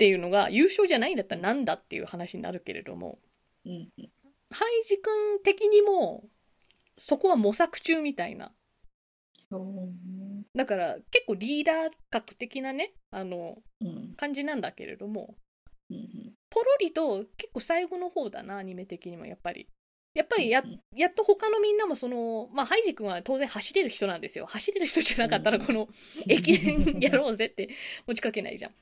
[0.02, 3.20] っていうのが優勝じゃないんだったらなんだっていう話になるけれども
[3.64, 3.88] うんうん
[4.50, 6.24] ハイジ君的にも
[6.98, 8.50] そこは模索中みたいな。
[9.52, 14.14] うんだから結構リーダー格的なねあのうん。
[14.16, 15.36] 感じなんだけれども
[15.88, 19.68] うんポロリと結構最後の方だなアニメ的にもやっぱり。
[20.14, 24.46] やっぱりやうんやっと他のみんなもそのまあハイジ君は当然走れる人なんですよ。
[24.46, 25.64] 走れる人じゃなかったらうん。
[25.64, 25.88] この
[26.26, 27.68] 駅伝やろうぜって
[28.08, 28.72] 持ちかけないじゃん。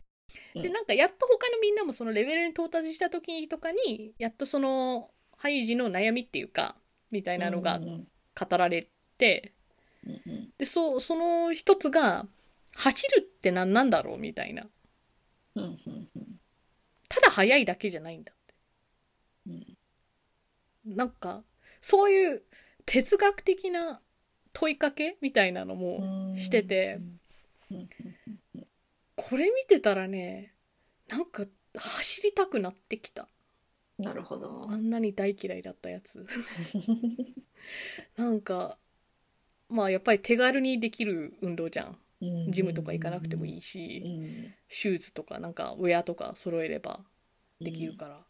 [0.55, 0.73] でうん。
[0.73, 6.77] なんかやっと他のみんなもそのレベルに到達した時とかにやっとそのハイジの悩みっていうか
[7.11, 8.87] みたいなのが語られ
[9.19, 9.53] て
[10.59, 12.27] でそその一つが
[12.75, 14.67] 走るって何なんだろうみたいな。
[17.09, 18.55] ただ速いだけじゃないんだって。
[20.87, 20.97] うん。
[20.97, 21.43] なんか
[21.81, 22.43] そういう
[22.87, 24.01] 哲学的な
[24.53, 25.99] 問いかけみたいなのも
[26.33, 27.01] うんしてて
[29.29, 30.55] これ見てたらね
[31.09, 31.45] なんか
[31.77, 33.29] 走りたくなってきた。
[33.99, 34.67] なるほど。
[34.71, 36.27] あんなに大嫌いだったやつ。
[38.17, 38.79] なんか
[39.69, 41.99] まあやっぱり手軽にできる運動じゃん。
[42.51, 44.55] ジムとか行かなくてもいいいしうん。
[44.69, 47.01] シューズとかなんかウェアとか揃えれば
[47.61, 48.27] できるから、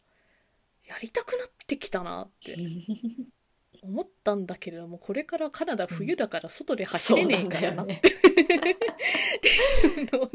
[0.85, 2.55] やりたくなってきたなって
[3.81, 7.93] 思ったんだけれどもこれからカナダ冬だから外で走れねえからなって。
[7.93, 7.99] いう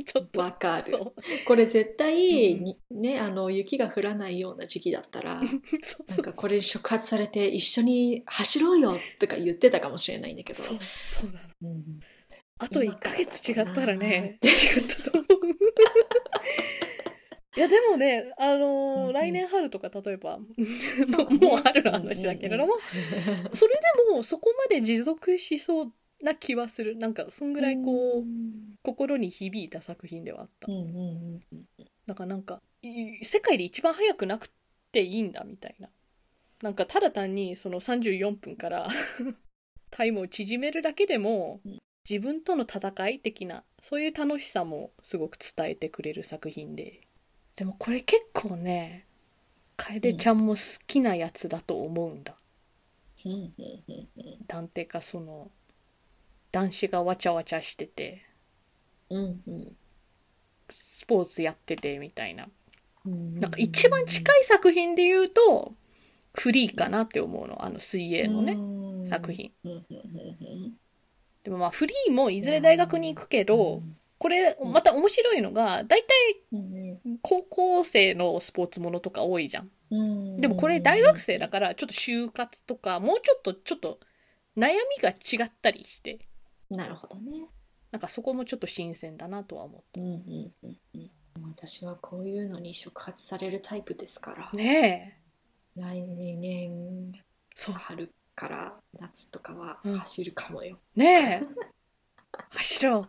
[0.04, 0.84] ちょっとわかる。
[1.46, 5.46] これ絶対に、ねあの雪が降らないような時期だったら なん
[6.22, 10.58] かこれ触発されて一緒に走ろうよとか言ってたかもしれないんだけど。
[10.58, 11.48] そうそうなの。
[11.62, 12.00] うん。
[12.58, 15.45] あと1ヶ月違ったらね今違ったと思う
[17.56, 19.12] いやでもねあのーうんうん。
[19.14, 20.38] 来年春とか例えば。
[20.38, 22.74] もう春の話だけれども、
[23.52, 23.80] それで
[24.12, 25.92] もそこまで持続しそう
[26.22, 26.96] な気はする。
[26.96, 28.76] なんかそんぐらいこう、うん。
[28.82, 31.66] 心に響いた作品ではあった、うんうんうん
[32.06, 34.48] だからなんかい世界で一番速くなく
[34.92, 35.90] ていいんだみたいな。
[36.62, 38.88] なんかただ単にその34分から
[39.90, 41.78] タイムを縮めるだけでもうん。
[42.08, 47.00] 自分との戦い的なそういう楽しさもすごく伝えてくれる作品で
[47.56, 49.06] でもこれ結構ね
[49.76, 52.34] 楓ちゃんも好きなやつだと思うんだ、
[54.48, 54.68] なん。
[54.68, 55.50] ていうかその
[56.52, 58.24] 男子がわちゃわちゃしてて
[59.10, 59.76] うんうん。
[60.70, 62.48] スポーツやっててみたいな。
[63.04, 63.36] うん。
[63.36, 65.72] なんか一番近い作品で言うと
[66.34, 67.64] フリーかなって思うの。
[67.64, 69.52] あの水泳のね、ね作品。
[69.64, 69.72] うん。
[69.72, 69.78] うん。
[69.80, 70.72] うん。
[71.44, 73.82] でもまあフリーもいずれ大学に行くけど、
[74.18, 76.06] これまた面白いのが大体
[76.52, 79.70] うん高校生のスポーツものとか多いじゃん。
[79.90, 80.36] うん。
[80.36, 84.00] でもこれ大学生だからちょっと就活とかもうちょっとちょっと
[84.56, 86.20] 悩みが違ったりして。
[86.70, 87.46] なるほどね。
[87.92, 91.10] なんかそこもちょっと新鮮だなとは思っうんうんうんうん。
[91.54, 94.48] 私はこういうのに触発されるタイプですから。
[94.50, 95.18] たね
[95.76, 95.80] え。
[95.80, 97.12] 来年
[97.54, 97.74] そう。
[97.74, 99.98] 春から夏とかはうん。
[99.98, 100.78] 走るかもよ。
[100.96, 101.66] ねえ
[102.50, 103.06] 走ろ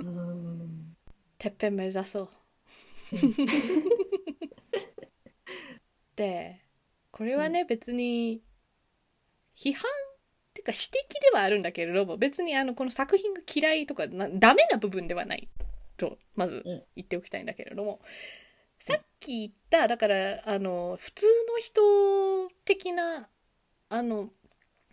[0.00, 0.04] う。
[0.04, 0.96] うん。
[1.38, 2.28] てっぺん目指そう。
[6.16, 6.60] で
[7.10, 8.42] これはね、別に
[9.56, 15.48] 批判っていうか指摘ではあるんだけれども別にあのこの作品が嫌いとかなダメな部分ではない。
[15.96, 16.82] とまずうん。
[16.96, 18.00] 言っておきたいんだけれども、
[18.78, 21.80] さっき言っただからあの普通の人
[22.64, 23.28] 的な
[23.88, 24.30] あの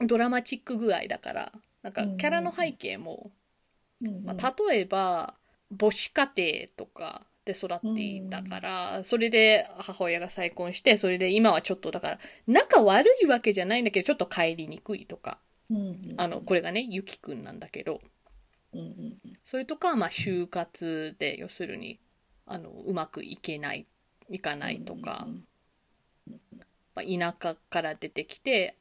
[0.02, 3.32] ドラマチック具合だからなんかキャラの背景も、
[4.00, 5.34] まあ、例えば
[5.78, 15.40] 母子家庭とかで育っていたから、それで母親が再婚してそれで今はちょっとだから仲悪いわけじゃないんだけどちょっと帰りにくいとか。
[16.16, 18.02] あのこれがねゆきくんなんだけど。
[18.74, 22.00] うんうんそれとかはまあ就活で要するに
[22.46, 23.86] あのうまくいけない
[24.30, 25.26] いかないとか、
[26.94, 28.76] まあ、田舎から出てきて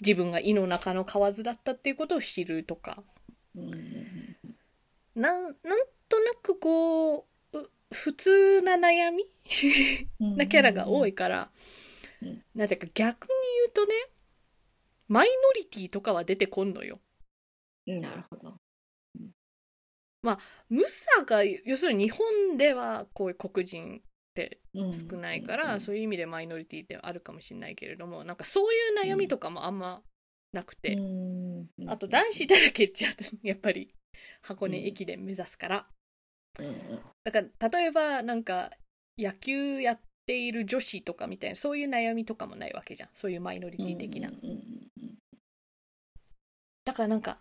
[0.00, 3.02] 自分が胃の中の蛙だったっていうことを知るとか。
[3.56, 4.01] うんうんうん
[5.14, 5.54] なんなん
[6.08, 9.24] となくこうう普通な悩み？
[10.36, 11.50] なキャラが多いから、
[12.22, 12.44] うん。
[12.54, 13.28] なんていうか逆に
[13.62, 13.94] 言うとね
[15.08, 17.00] マイノリティとかは出てこんのよ。
[17.86, 18.58] うんなるほど。
[20.68, 24.02] ムサが要するに日本ではこういう黒人っ
[24.34, 30.02] てうん少ないから、うんそういう意味でマイノリティってあるかもしれないけれどもなんかそういう悩みとかもあんま
[30.52, 31.68] なくて、うん。
[31.88, 33.08] あと男子だらけじゃ
[33.42, 33.92] やっぱり
[34.42, 35.86] 箱根駅伝目指すから、
[36.58, 37.00] うんうん。
[37.24, 38.70] だから例えばなんか
[39.16, 43.08] 野球やっている女子とかみたいなそういう悩みとかもないわけじゃん。
[43.14, 44.30] そういうマイノリティ的な、
[46.84, 47.38] だからなんか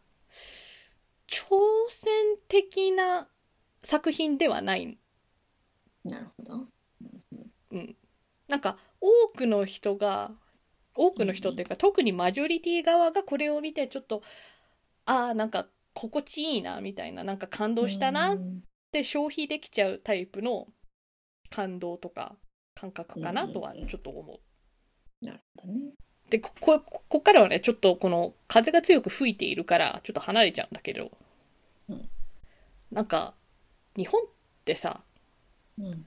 [1.27, 1.55] 挑
[1.89, 2.11] 戦
[2.47, 3.27] 的な
[3.83, 4.97] 作品ではない。
[6.03, 6.67] なるほど。
[7.71, 7.95] うん、
[8.47, 10.31] なんか多くの人が
[10.93, 14.21] 多くの人っていうか、特にマジョリティ側がこれを見てちょっと
[15.05, 18.63] ああなんか心地いいなみたいななんか感動したなっうん。
[18.91, 20.67] て消費できちゃうタイプの
[21.49, 22.35] 感動とか
[22.75, 25.25] 感覚かなとはちょっと思う。
[25.25, 25.79] なるほどね。
[26.29, 31.11] でここここからはねちょっとこの風が強く吹いているからちょっと離れちゃうんだけど、
[31.87, 32.09] うん。
[32.91, 33.33] なんか
[33.95, 34.25] 日本っ
[34.65, 35.01] てさ
[35.77, 36.05] うん。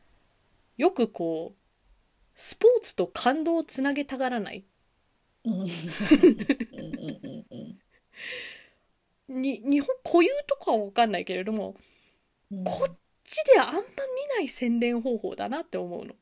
[0.77, 1.59] よくこう
[2.37, 4.64] スポーツと感動をつなげたがらない？
[9.29, 11.75] に日本固有とかは分かんないけれども
[12.51, 12.65] うん。
[12.65, 13.85] こっちであんま見
[14.37, 16.15] ない宣伝方法だなって思うの。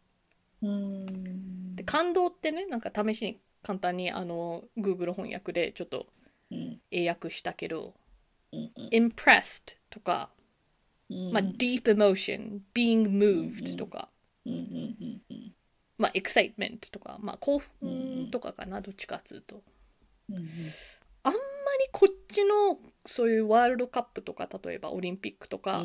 [0.63, 1.77] うん。
[1.77, 6.07] で感動ってねなんか試しに簡単にあの Google 翻訳でちょっと
[6.51, 6.81] うん。
[6.91, 7.95] 英訳したけど
[8.53, 8.89] うんうん。
[8.89, 10.31] impressed とか、
[11.11, 11.33] うん。
[11.33, 14.09] まあ、deep emotion being moved とか、
[15.99, 19.63] まあ、excitement とか、まあ、興奮とかかな、どっちかっつうと。
[21.25, 21.43] あんまり
[21.93, 25.85] こっちのそういうワールドカップとか例えばオリンピックとか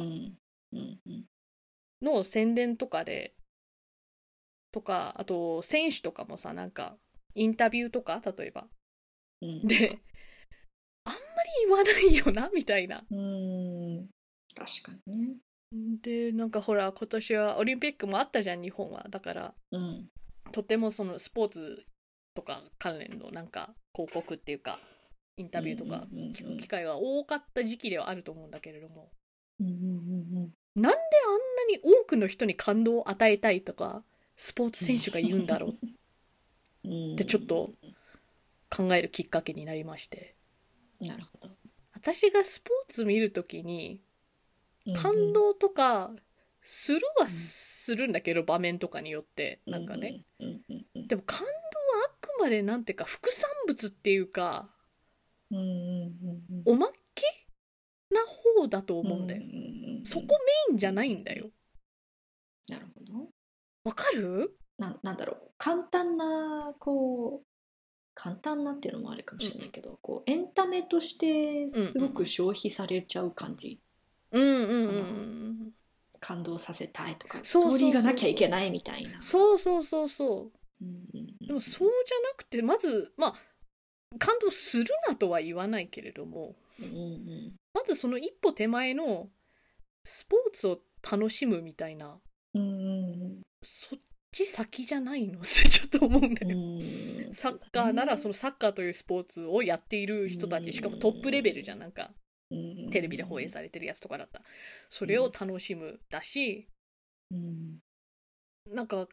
[2.02, 3.34] の宣伝とかで
[4.72, 6.98] とかあと選手とかもさなんか
[7.36, 8.68] インタビューとか例えば。
[9.42, 9.68] うん。
[9.68, 10.00] で
[11.06, 13.06] あんまり言わないよな みたいな。
[13.10, 14.10] うん。
[14.56, 15.36] 確かにね。
[16.02, 19.06] でなんかほら今年はオリンピックもあったじゃん日本は。
[19.10, 20.10] だからうん。
[20.52, 21.86] とてもそのスポーツ
[22.34, 24.80] とか関連のなんか広告っていうか
[25.38, 29.12] インタビューとか聞く機会が多かった時期ではあると思うんだけれども。
[29.60, 30.98] なんであんな
[31.70, 34.04] に多くの人に感動を与えたいとか
[34.36, 35.76] スポーツ選手が言うんだろ
[36.84, 36.88] う。
[37.14, 37.74] ってちょっと
[38.70, 40.36] 考えるきっかけになりまして。
[41.00, 41.50] なるほど。
[41.94, 44.02] 私がスポーツ見るときに
[44.96, 46.16] 感動とか
[46.64, 50.24] するはするんだけど場面とかによってなんかね。
[50.40, 51.52] でも感動は
[52.08, 54.70] あくまでなんていうか副産物っていうか
[55.52, 57.24] うんうんうんおまけ
[58.10, 58.22] な
[58.60, 59.56] 方だと思うんだよ、うんうん
[60.00, 60.26] うんそこ
[60.70, 61.50] メインじゃないんだよ。
[62.70, 63.28] なるほど。
[63.84, 64.58] わかる？
[64.78, 65.52] ななんだろう。
[65.58, 67.46] 簡単なこう
[68.14, 73.82] 簡単なっていうのもあるかもしれないけど、こうエンタメとしてすごく消費されちゃう感じ、
[74.32, 74.92] うんうんうんう
[75.66, 75.72] ん
[76.20, 79.22] 感動させたいとかストーリーがなきゃいけないみたいな。
[79.22, 80.84] そうそうそうそう。
[80.84, 83.34] んうんうんうでもそうじゃなくてまずまあ
[84.20, 87.56] 感動するなとは言わないけれどもうんうん。
[87.74, 89.30] まずその一歩手前の
[90.06, 92.20] スポーツを楽しむみたいな
[92.54, 94.00] うんうんそっ
[94.32, 96.58] ち先じゃないのってちょっと思うんだうんよ。
[97.28, 97.34] うん。
[97.34, 102.12] サッカーならそのサッカーというスポーツをやっている人たちしかもトップレベルじゃんなんか。
[102.92, 104.46] テレビで放映されてるやつとかだったら。
[104.90, 106.68] それを楽しむだし
[107.32, 107.80] うん。
[108.74, 109.08] なんか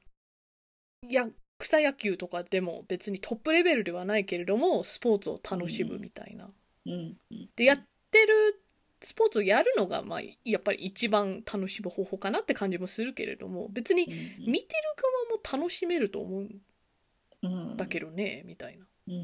[1.09, 1.28] や
[1.59, 6.51] 草野球とかでも別にトップレベルではないけれどもスポーツを楽しむみたいな。
[7.57, 7.79] でやっ
[8.11, 8.61] てる
[9.01, 14.11] スポーツをやるのがまあやっぱり一番楽しむ方法かなって感じもするけれども別にうん
[14.51, 14.83] 見てる
[15.51, 16.61] 側も楽しめると思うん
[17.43, 18.87] うんだけどねみたいな。
[19.07, 19.21] 感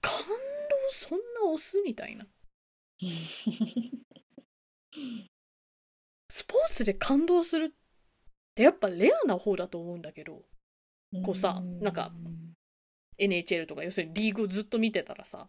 [0.00, 0.34] 動
[0.90, 2.26] そんな押すみたいな。
[6.30, 7.70] スポーツで感動するっ
[8.54, 10.42] てやっぱレアな方だと思うんだけど
[11.22, 12.12] こうさなんか
[13.18, 15.48] NHL とか要するにリーグをずっと見てたらさ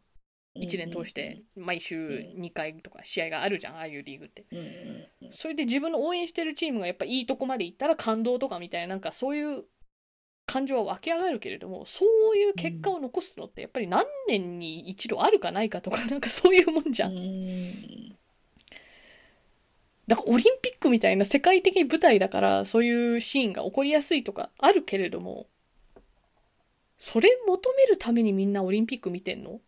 [0.56, 1.98] 1年通して毎週
[2.38, 4.46] 2回とか試合があるじゃんああいうリーグって。
[4.52, 9.64] うんうんうんそれで自分の応援してるチームがやっぱいいとこまで行ったら感動とかみたいななんかそういう
[10.46, 17.14] 感情は湧き上がるけれどもそういう結果を残すのってやっぱり何年に一度あるかないかとかなんかそういうもんじゃん。
[17.14, 18.16] うん。
[20.08, 25.48] だからオリンピックみたいな世界的舞台だからそういうシーンが起こりやすいとかあるけれども
[26.98, 29.60] それ求めるためにみんなオリンピック見てんの？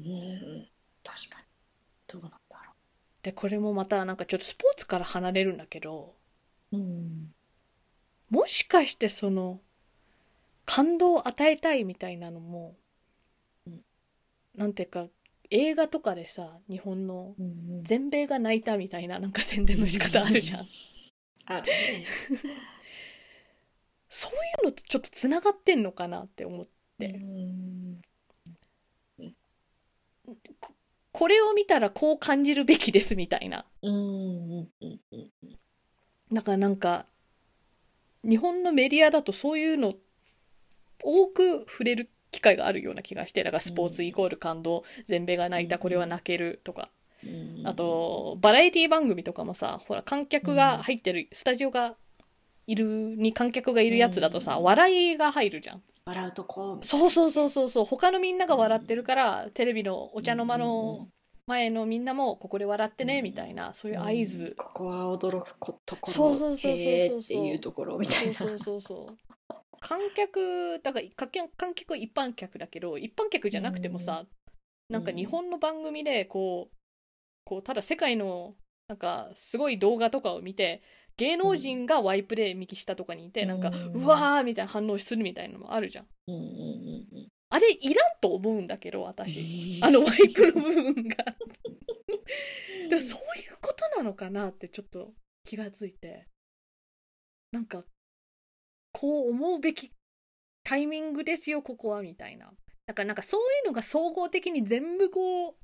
[0.00, 0.68] うん。
[1.02, 1.46] 確かに。
[2.06, 2.72] どうなんだろ
[3.22, 6.14] でこれもまたなんかちょっとスポーツから離れるんだけど
[6.72, 7.34] うん。
[8.30, 9.60] もしかしてその
[10.66, 12.76] 感動を与えたいみたいなのも、
[13.66, 13.80] うん。
[14.54, 15.06] なんていうか
[15.50, 20.66] 映画とかでさ日本のうん全米が泣いたみたいななんか宣伝の仕方あるじゃん。
[21.46, 22.06] あるね
[24.08, 26.66] そういうのとちょっとつながってんのかなって思っ
[26.98, 28.00] て、うん。
[31.12, 33.64] これを見たらこう感じるべきですみたいな。
[36.32, 37.06] だからなんか
[38.22, 39.94] 日本のメディアだとそういうの
[41.02, 46.90] 多く触れる機会があるような気がしてだからスポーツイコール感動全米が泣いたこれは泣けるとか。
[47.24, 47.62] うん。
[47.66, 51.96] あとバラエティ番組とかもさほら観客が入ってるスタジオが
[52.68, 52.84] いる
[53.16, 54.62] に観客がいるやつだとさうん。
[54.64, 55.82] 笑いが入るじゃん。
[56.04, 57.84] 笑うとこそうそうそうそうそう。
[57.84, 61.08] 他のみんなが笑ってるからテレビのお茶の間の
[61.46, 64.24] 前のみんなもここで笑ってねみたいなそういう合うん。
[64.24, 66.12] 図ここは驚くこところ。
[66.12, 68.34] そうそうそうそうそうへーっていうところみたいな。
[68.34, 69.16] そうそうそうそう
[69.80, 71.06] 観客だから
[71.56, 74.26] 観客は一般客だけど一般客じゃなくてもさ、
[74.90, 76.76] なんか日本の番組でこう
[77.44, 78.54] こうただ世界の
[78.88, 80.82] なんかすごい動画とかを見て
[81.18, 86.06] 芸能人がワイプで右下とかにいて、なんかうんうわーみたいな反応するみたいなのもあるじゃん。
[86.28, 86.44] うんうんう
[87.20, 89.78] んあれいらんと思うんだけど私。
[89.78, 91.24] う んあのワイプの部分が。
[92.88, 95.14] でもそういうことなのかなってちょっと
[95.44, 96.28] 気がついて。
[97.50, 97.84] なんか
[98.92, 99.92] こう思うべき
[100.62, 102.52] タイミングですよここはみたいな。
[102.86, 105.56] だからなんかそういうのが総合的に全部こう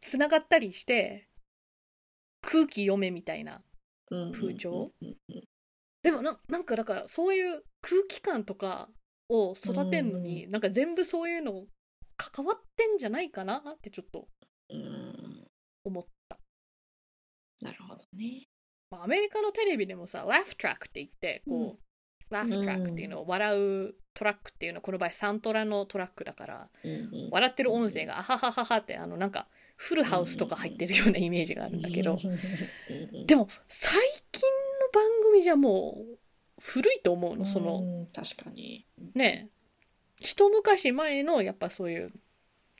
[0.00, 1.28] つながったりして
[2.42, 3.62] 空気読めみたいな
[4.10, 4.92] うん風潮？
[6.02, 8.88] でもななんかだからそういう空気感とか
[9.28, 11.66] を育てんのに、なんか全部そういうの
[12.16, 14.28] 関わってんじゃないかなってちょっと
[14.70, 15.14] うん。
[15.84, 16.38] 思った。
[17.62, 18.44] なるほどね。
[18.90, 26.70] まあアメリカのテレビでもさ、ラフトラックって言って、こう、ラフトラックっていうのを笑うトラックっていうのは、この場合サントラのトラックだから、
[27.30, 29.48] 笑ってる音声がアハハハハって、あの、なんか、
[29.80, 32.18] フルハウスとか入ってるようなイメージがあるんだけど、
[33.26, 33.98] でも、最
[34.30, 34.42] 近
[34.82, 36.18] の番組じゃもう、
[36.60, 38.86] 古いと思うの、その、うん確かに。
[39.14, 39.48] ね、
[40.20, 42.12] 一昔前の、やっぱそういう、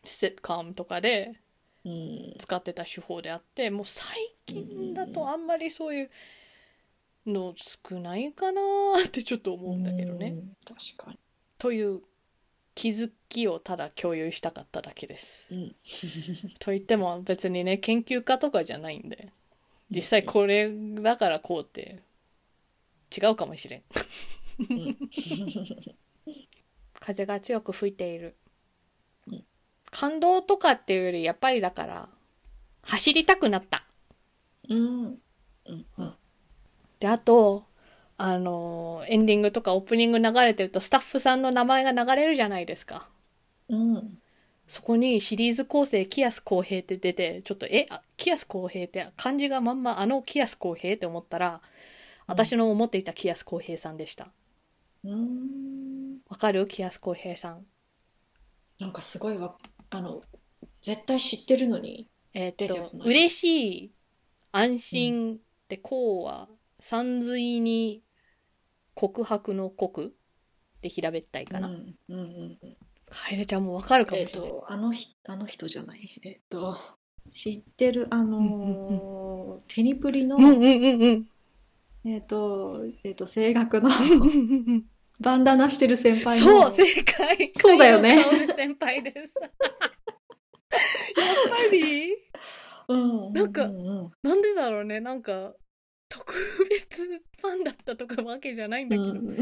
[0.05, 1.40] シットコムとかで
[1.86, 2.34] うん。
[2.38, 4.07] 使ってた手法であって、もう最
[4.44, 6.11] 近だとあんまりそういう
[7.26, 8.61] の少ないかな
[9.07, 10.32] ってちょっと思うんだけどね。
[10.32, 10.57] うん。
[10.66, 11.18] 確か
[11.57, 12.03] という
[12.81, 15.47] 気づきをただ共有したかっただけです。
[15.51, 15.76] に
[16.61, 19.28] と言っても別にね研究家とかじゃないんで
[19.91, 22.01] 実際これだからこうって
[23.14, 23.83] 違うかもしれん。
[24.70, 24.97] うん
[26.99, 28.35] 風が強く吹いている
[29.26, 29.45] うん。
[29.91, 32.09] 感動とかっていうよりやっぱりだから
[32.81, 33.85] 走りたくなった。
[34.70, 36.14] うんうんうん
[36.99, 37.66] であと
[38.23, 43.09] あのエンディングとかオープニング流れてるとスタッフさんの名前が流れるじゃないですか。
[43.68, 44.18] うん
[44.68, 51.61] そこにシリーズ構成キアス公平って出て、ちょっと、え、あキアス公平って漢字がまんまあのキアス公平って思ったら、
[52.29, 54.29] 私の思っていたキアス公平さんでした。
[55.03, 56.68] うんわかる？
[56.68, 57.66] キアス公平さん。
[58.79, 59.57] なんかすごいわ
[59.91, 60.23] あの
[60.81, 63.45] 絶対知ってるのにえーっと嬉し
[63.87, 63.91] い、
[64.53, 66.49] 安心で、こうは、
[66.79, 68.03] 三髄に
[68.95, 70.14] 告白の告
[70.82, 71.68] で平べったいかな。
[71.68, 72.76] うんうんうんうん
[73.12, 74.51] カエルちゃんもわかるかもしれない。
[74.51, 76.20] とあの人あの人じゃない？
[76.24, 76.78] えっと
[77.30, 80.62] 知ってるあのーテニプリのうんうんうん
[81.03, 81.26] うん。
[82.05, 84.28] えっとえっと声楽のうんうんう
[84.74, 84.84] ん
[85.20, 87.51] バンダナしてる先輩そう、の正解。
[87.53, 88.22] そうだよね
[88.57, 89.18] 先輩です。
[89.41, 89.51] やっ
[91.51, 92.14] ぱり？
[92.88, 92.97] う
[93.30, 95.53] んなんかうんうんなんでだろうねなんか
[96.11, 96.34] 特
[96.68, 99.36] 別ファンだったとかわけじゃないんだけど、うん。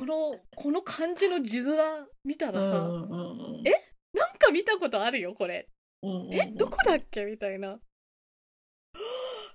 [0.00, 1.76] このこの感じの字面
[2.24, 3.30] 見たらさ、うんうん
[3.60, 3.68] うん。
[3.68, 3.72] え？
[4.14, 5.68] なんか見たことあるよこれ。
[6.02, 6.50] うんうんえ？
[6.56, 7.24] どこだっけ？
[7.26, 7.78] みたいな。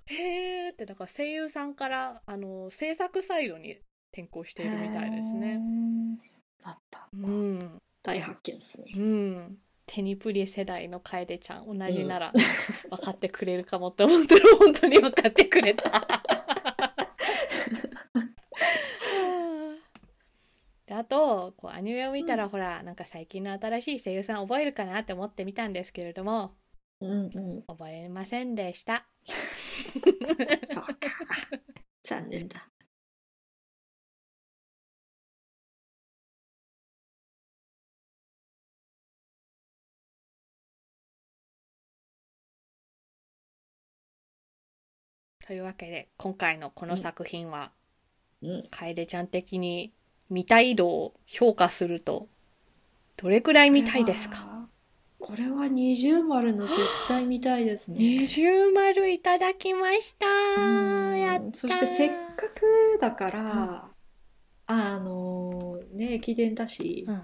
[0.06, 3.78] へーってだから声優さんからあの制作サイドに
[4.12, 5.60] 転向しているみたいですへね
[6.62, 7.78] だったうん。
[8.02, 8.92] 大発見ですね。
[8.96, 12.32] うんテニプリ世代の楓ちゃん同じなら
[12.90, 15.90] 分かってくれるかもって思ってる本当に分かってくれた。
[20.86, 26.56] であとこうアニメを見たら、ほらなんか最近の新しい声優さん覚えるかなって思ってみたんですけれども
[27.00, 27.62] うんうん。
[27.66, 29.06] 覚えませんでした。
[30.66, 30.94] そうか。
[32.02, 32.68] 残念だ
[45.46, 47.70] というわけで今回のこの作品は
[48.42, 48.62] うん。
[48.70, 49.92] 楓ちゃん的に
[50.30, 52.28] 見たい度を評価すると
[53.16, 54.68] どれくらい見たいですか？
[55.18, 56.76] これは二重丸の絶
[57.08, 57.98] 対見たいですね。
[57.98, 60.26] 二重丸いただきました。
[61.52, 63.88] そしてせっかくだから、
[64.66, 67.22] あのね駅伝だし、うん。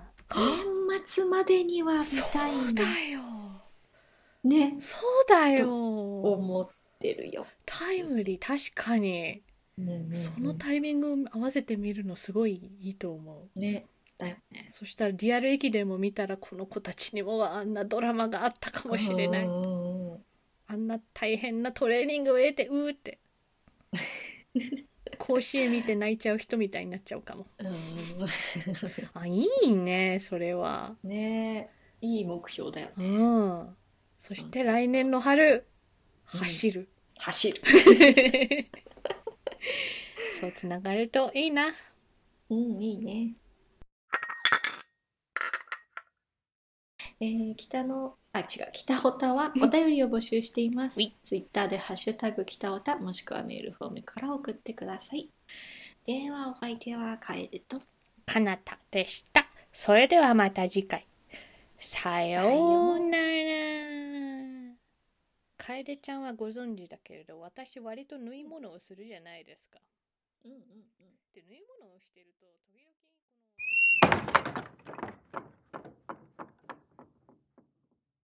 [0.90, 3.20] 年末までには見そうたいだなよ。
[4.44, 4.76] ね。
[4.80, 5.68] そうだよ。
[6.22, 6.68] 思っ
[7.00, 7.46] てるよ。
[7.66, 9.42] タイムリー確かに。
[9.78, 9.88] うん。
[9.88, 13.58] うんうんそのタイミング合わせてみるのすごいいいと思う。
[13.58, 13.86] ね。
[14.18, 14.68] だよね。
[14.70, 19.48] そしたらリアル駅伝も見たらこの子たちにもあんなドラマがあったかもしれない。
[20.66, 23.18] あんな大変なトレーニングを得てうーって。
[25.18, 27.46] 甲子園見て泣いちゃう人みたいになっちゃうかも。
[27.58, 27.74] うん。
[29.14, 30.96] あいいねそれは。
[31.02, 31.70] ね。
[32.00, 33.08] いい目標だようね。
[33.18, 33.76] ん。
[34.18, 35.66] そして来年の春
[36.38, 37.60] 走る、走る。
[40.40, 41.74] そうつながるといいな
[42.48, 43.34] うん、いいね。
[47.20, 51.14] えー、北の、あ、違う、北ホタはお便りを募集していますはい。
[51.22, 55.28] ツイッターでハッシュタグ北ホタもしくはメールフォームから送ってください。
[56.06, 57.82] では、お相手はカエルと。
[58.24, 61.04] かなたでしたそれではまた次回
[61.78, 63.24] さようなら
[65.70, 69.78] 楓ちゃんはご存知だけれど私割と縫い物をするじゃないですか
[70.44, 70.62] うんうんうん。
[71.32, 72.90] で縫い物をしてると時々
[75.32, 75.59] この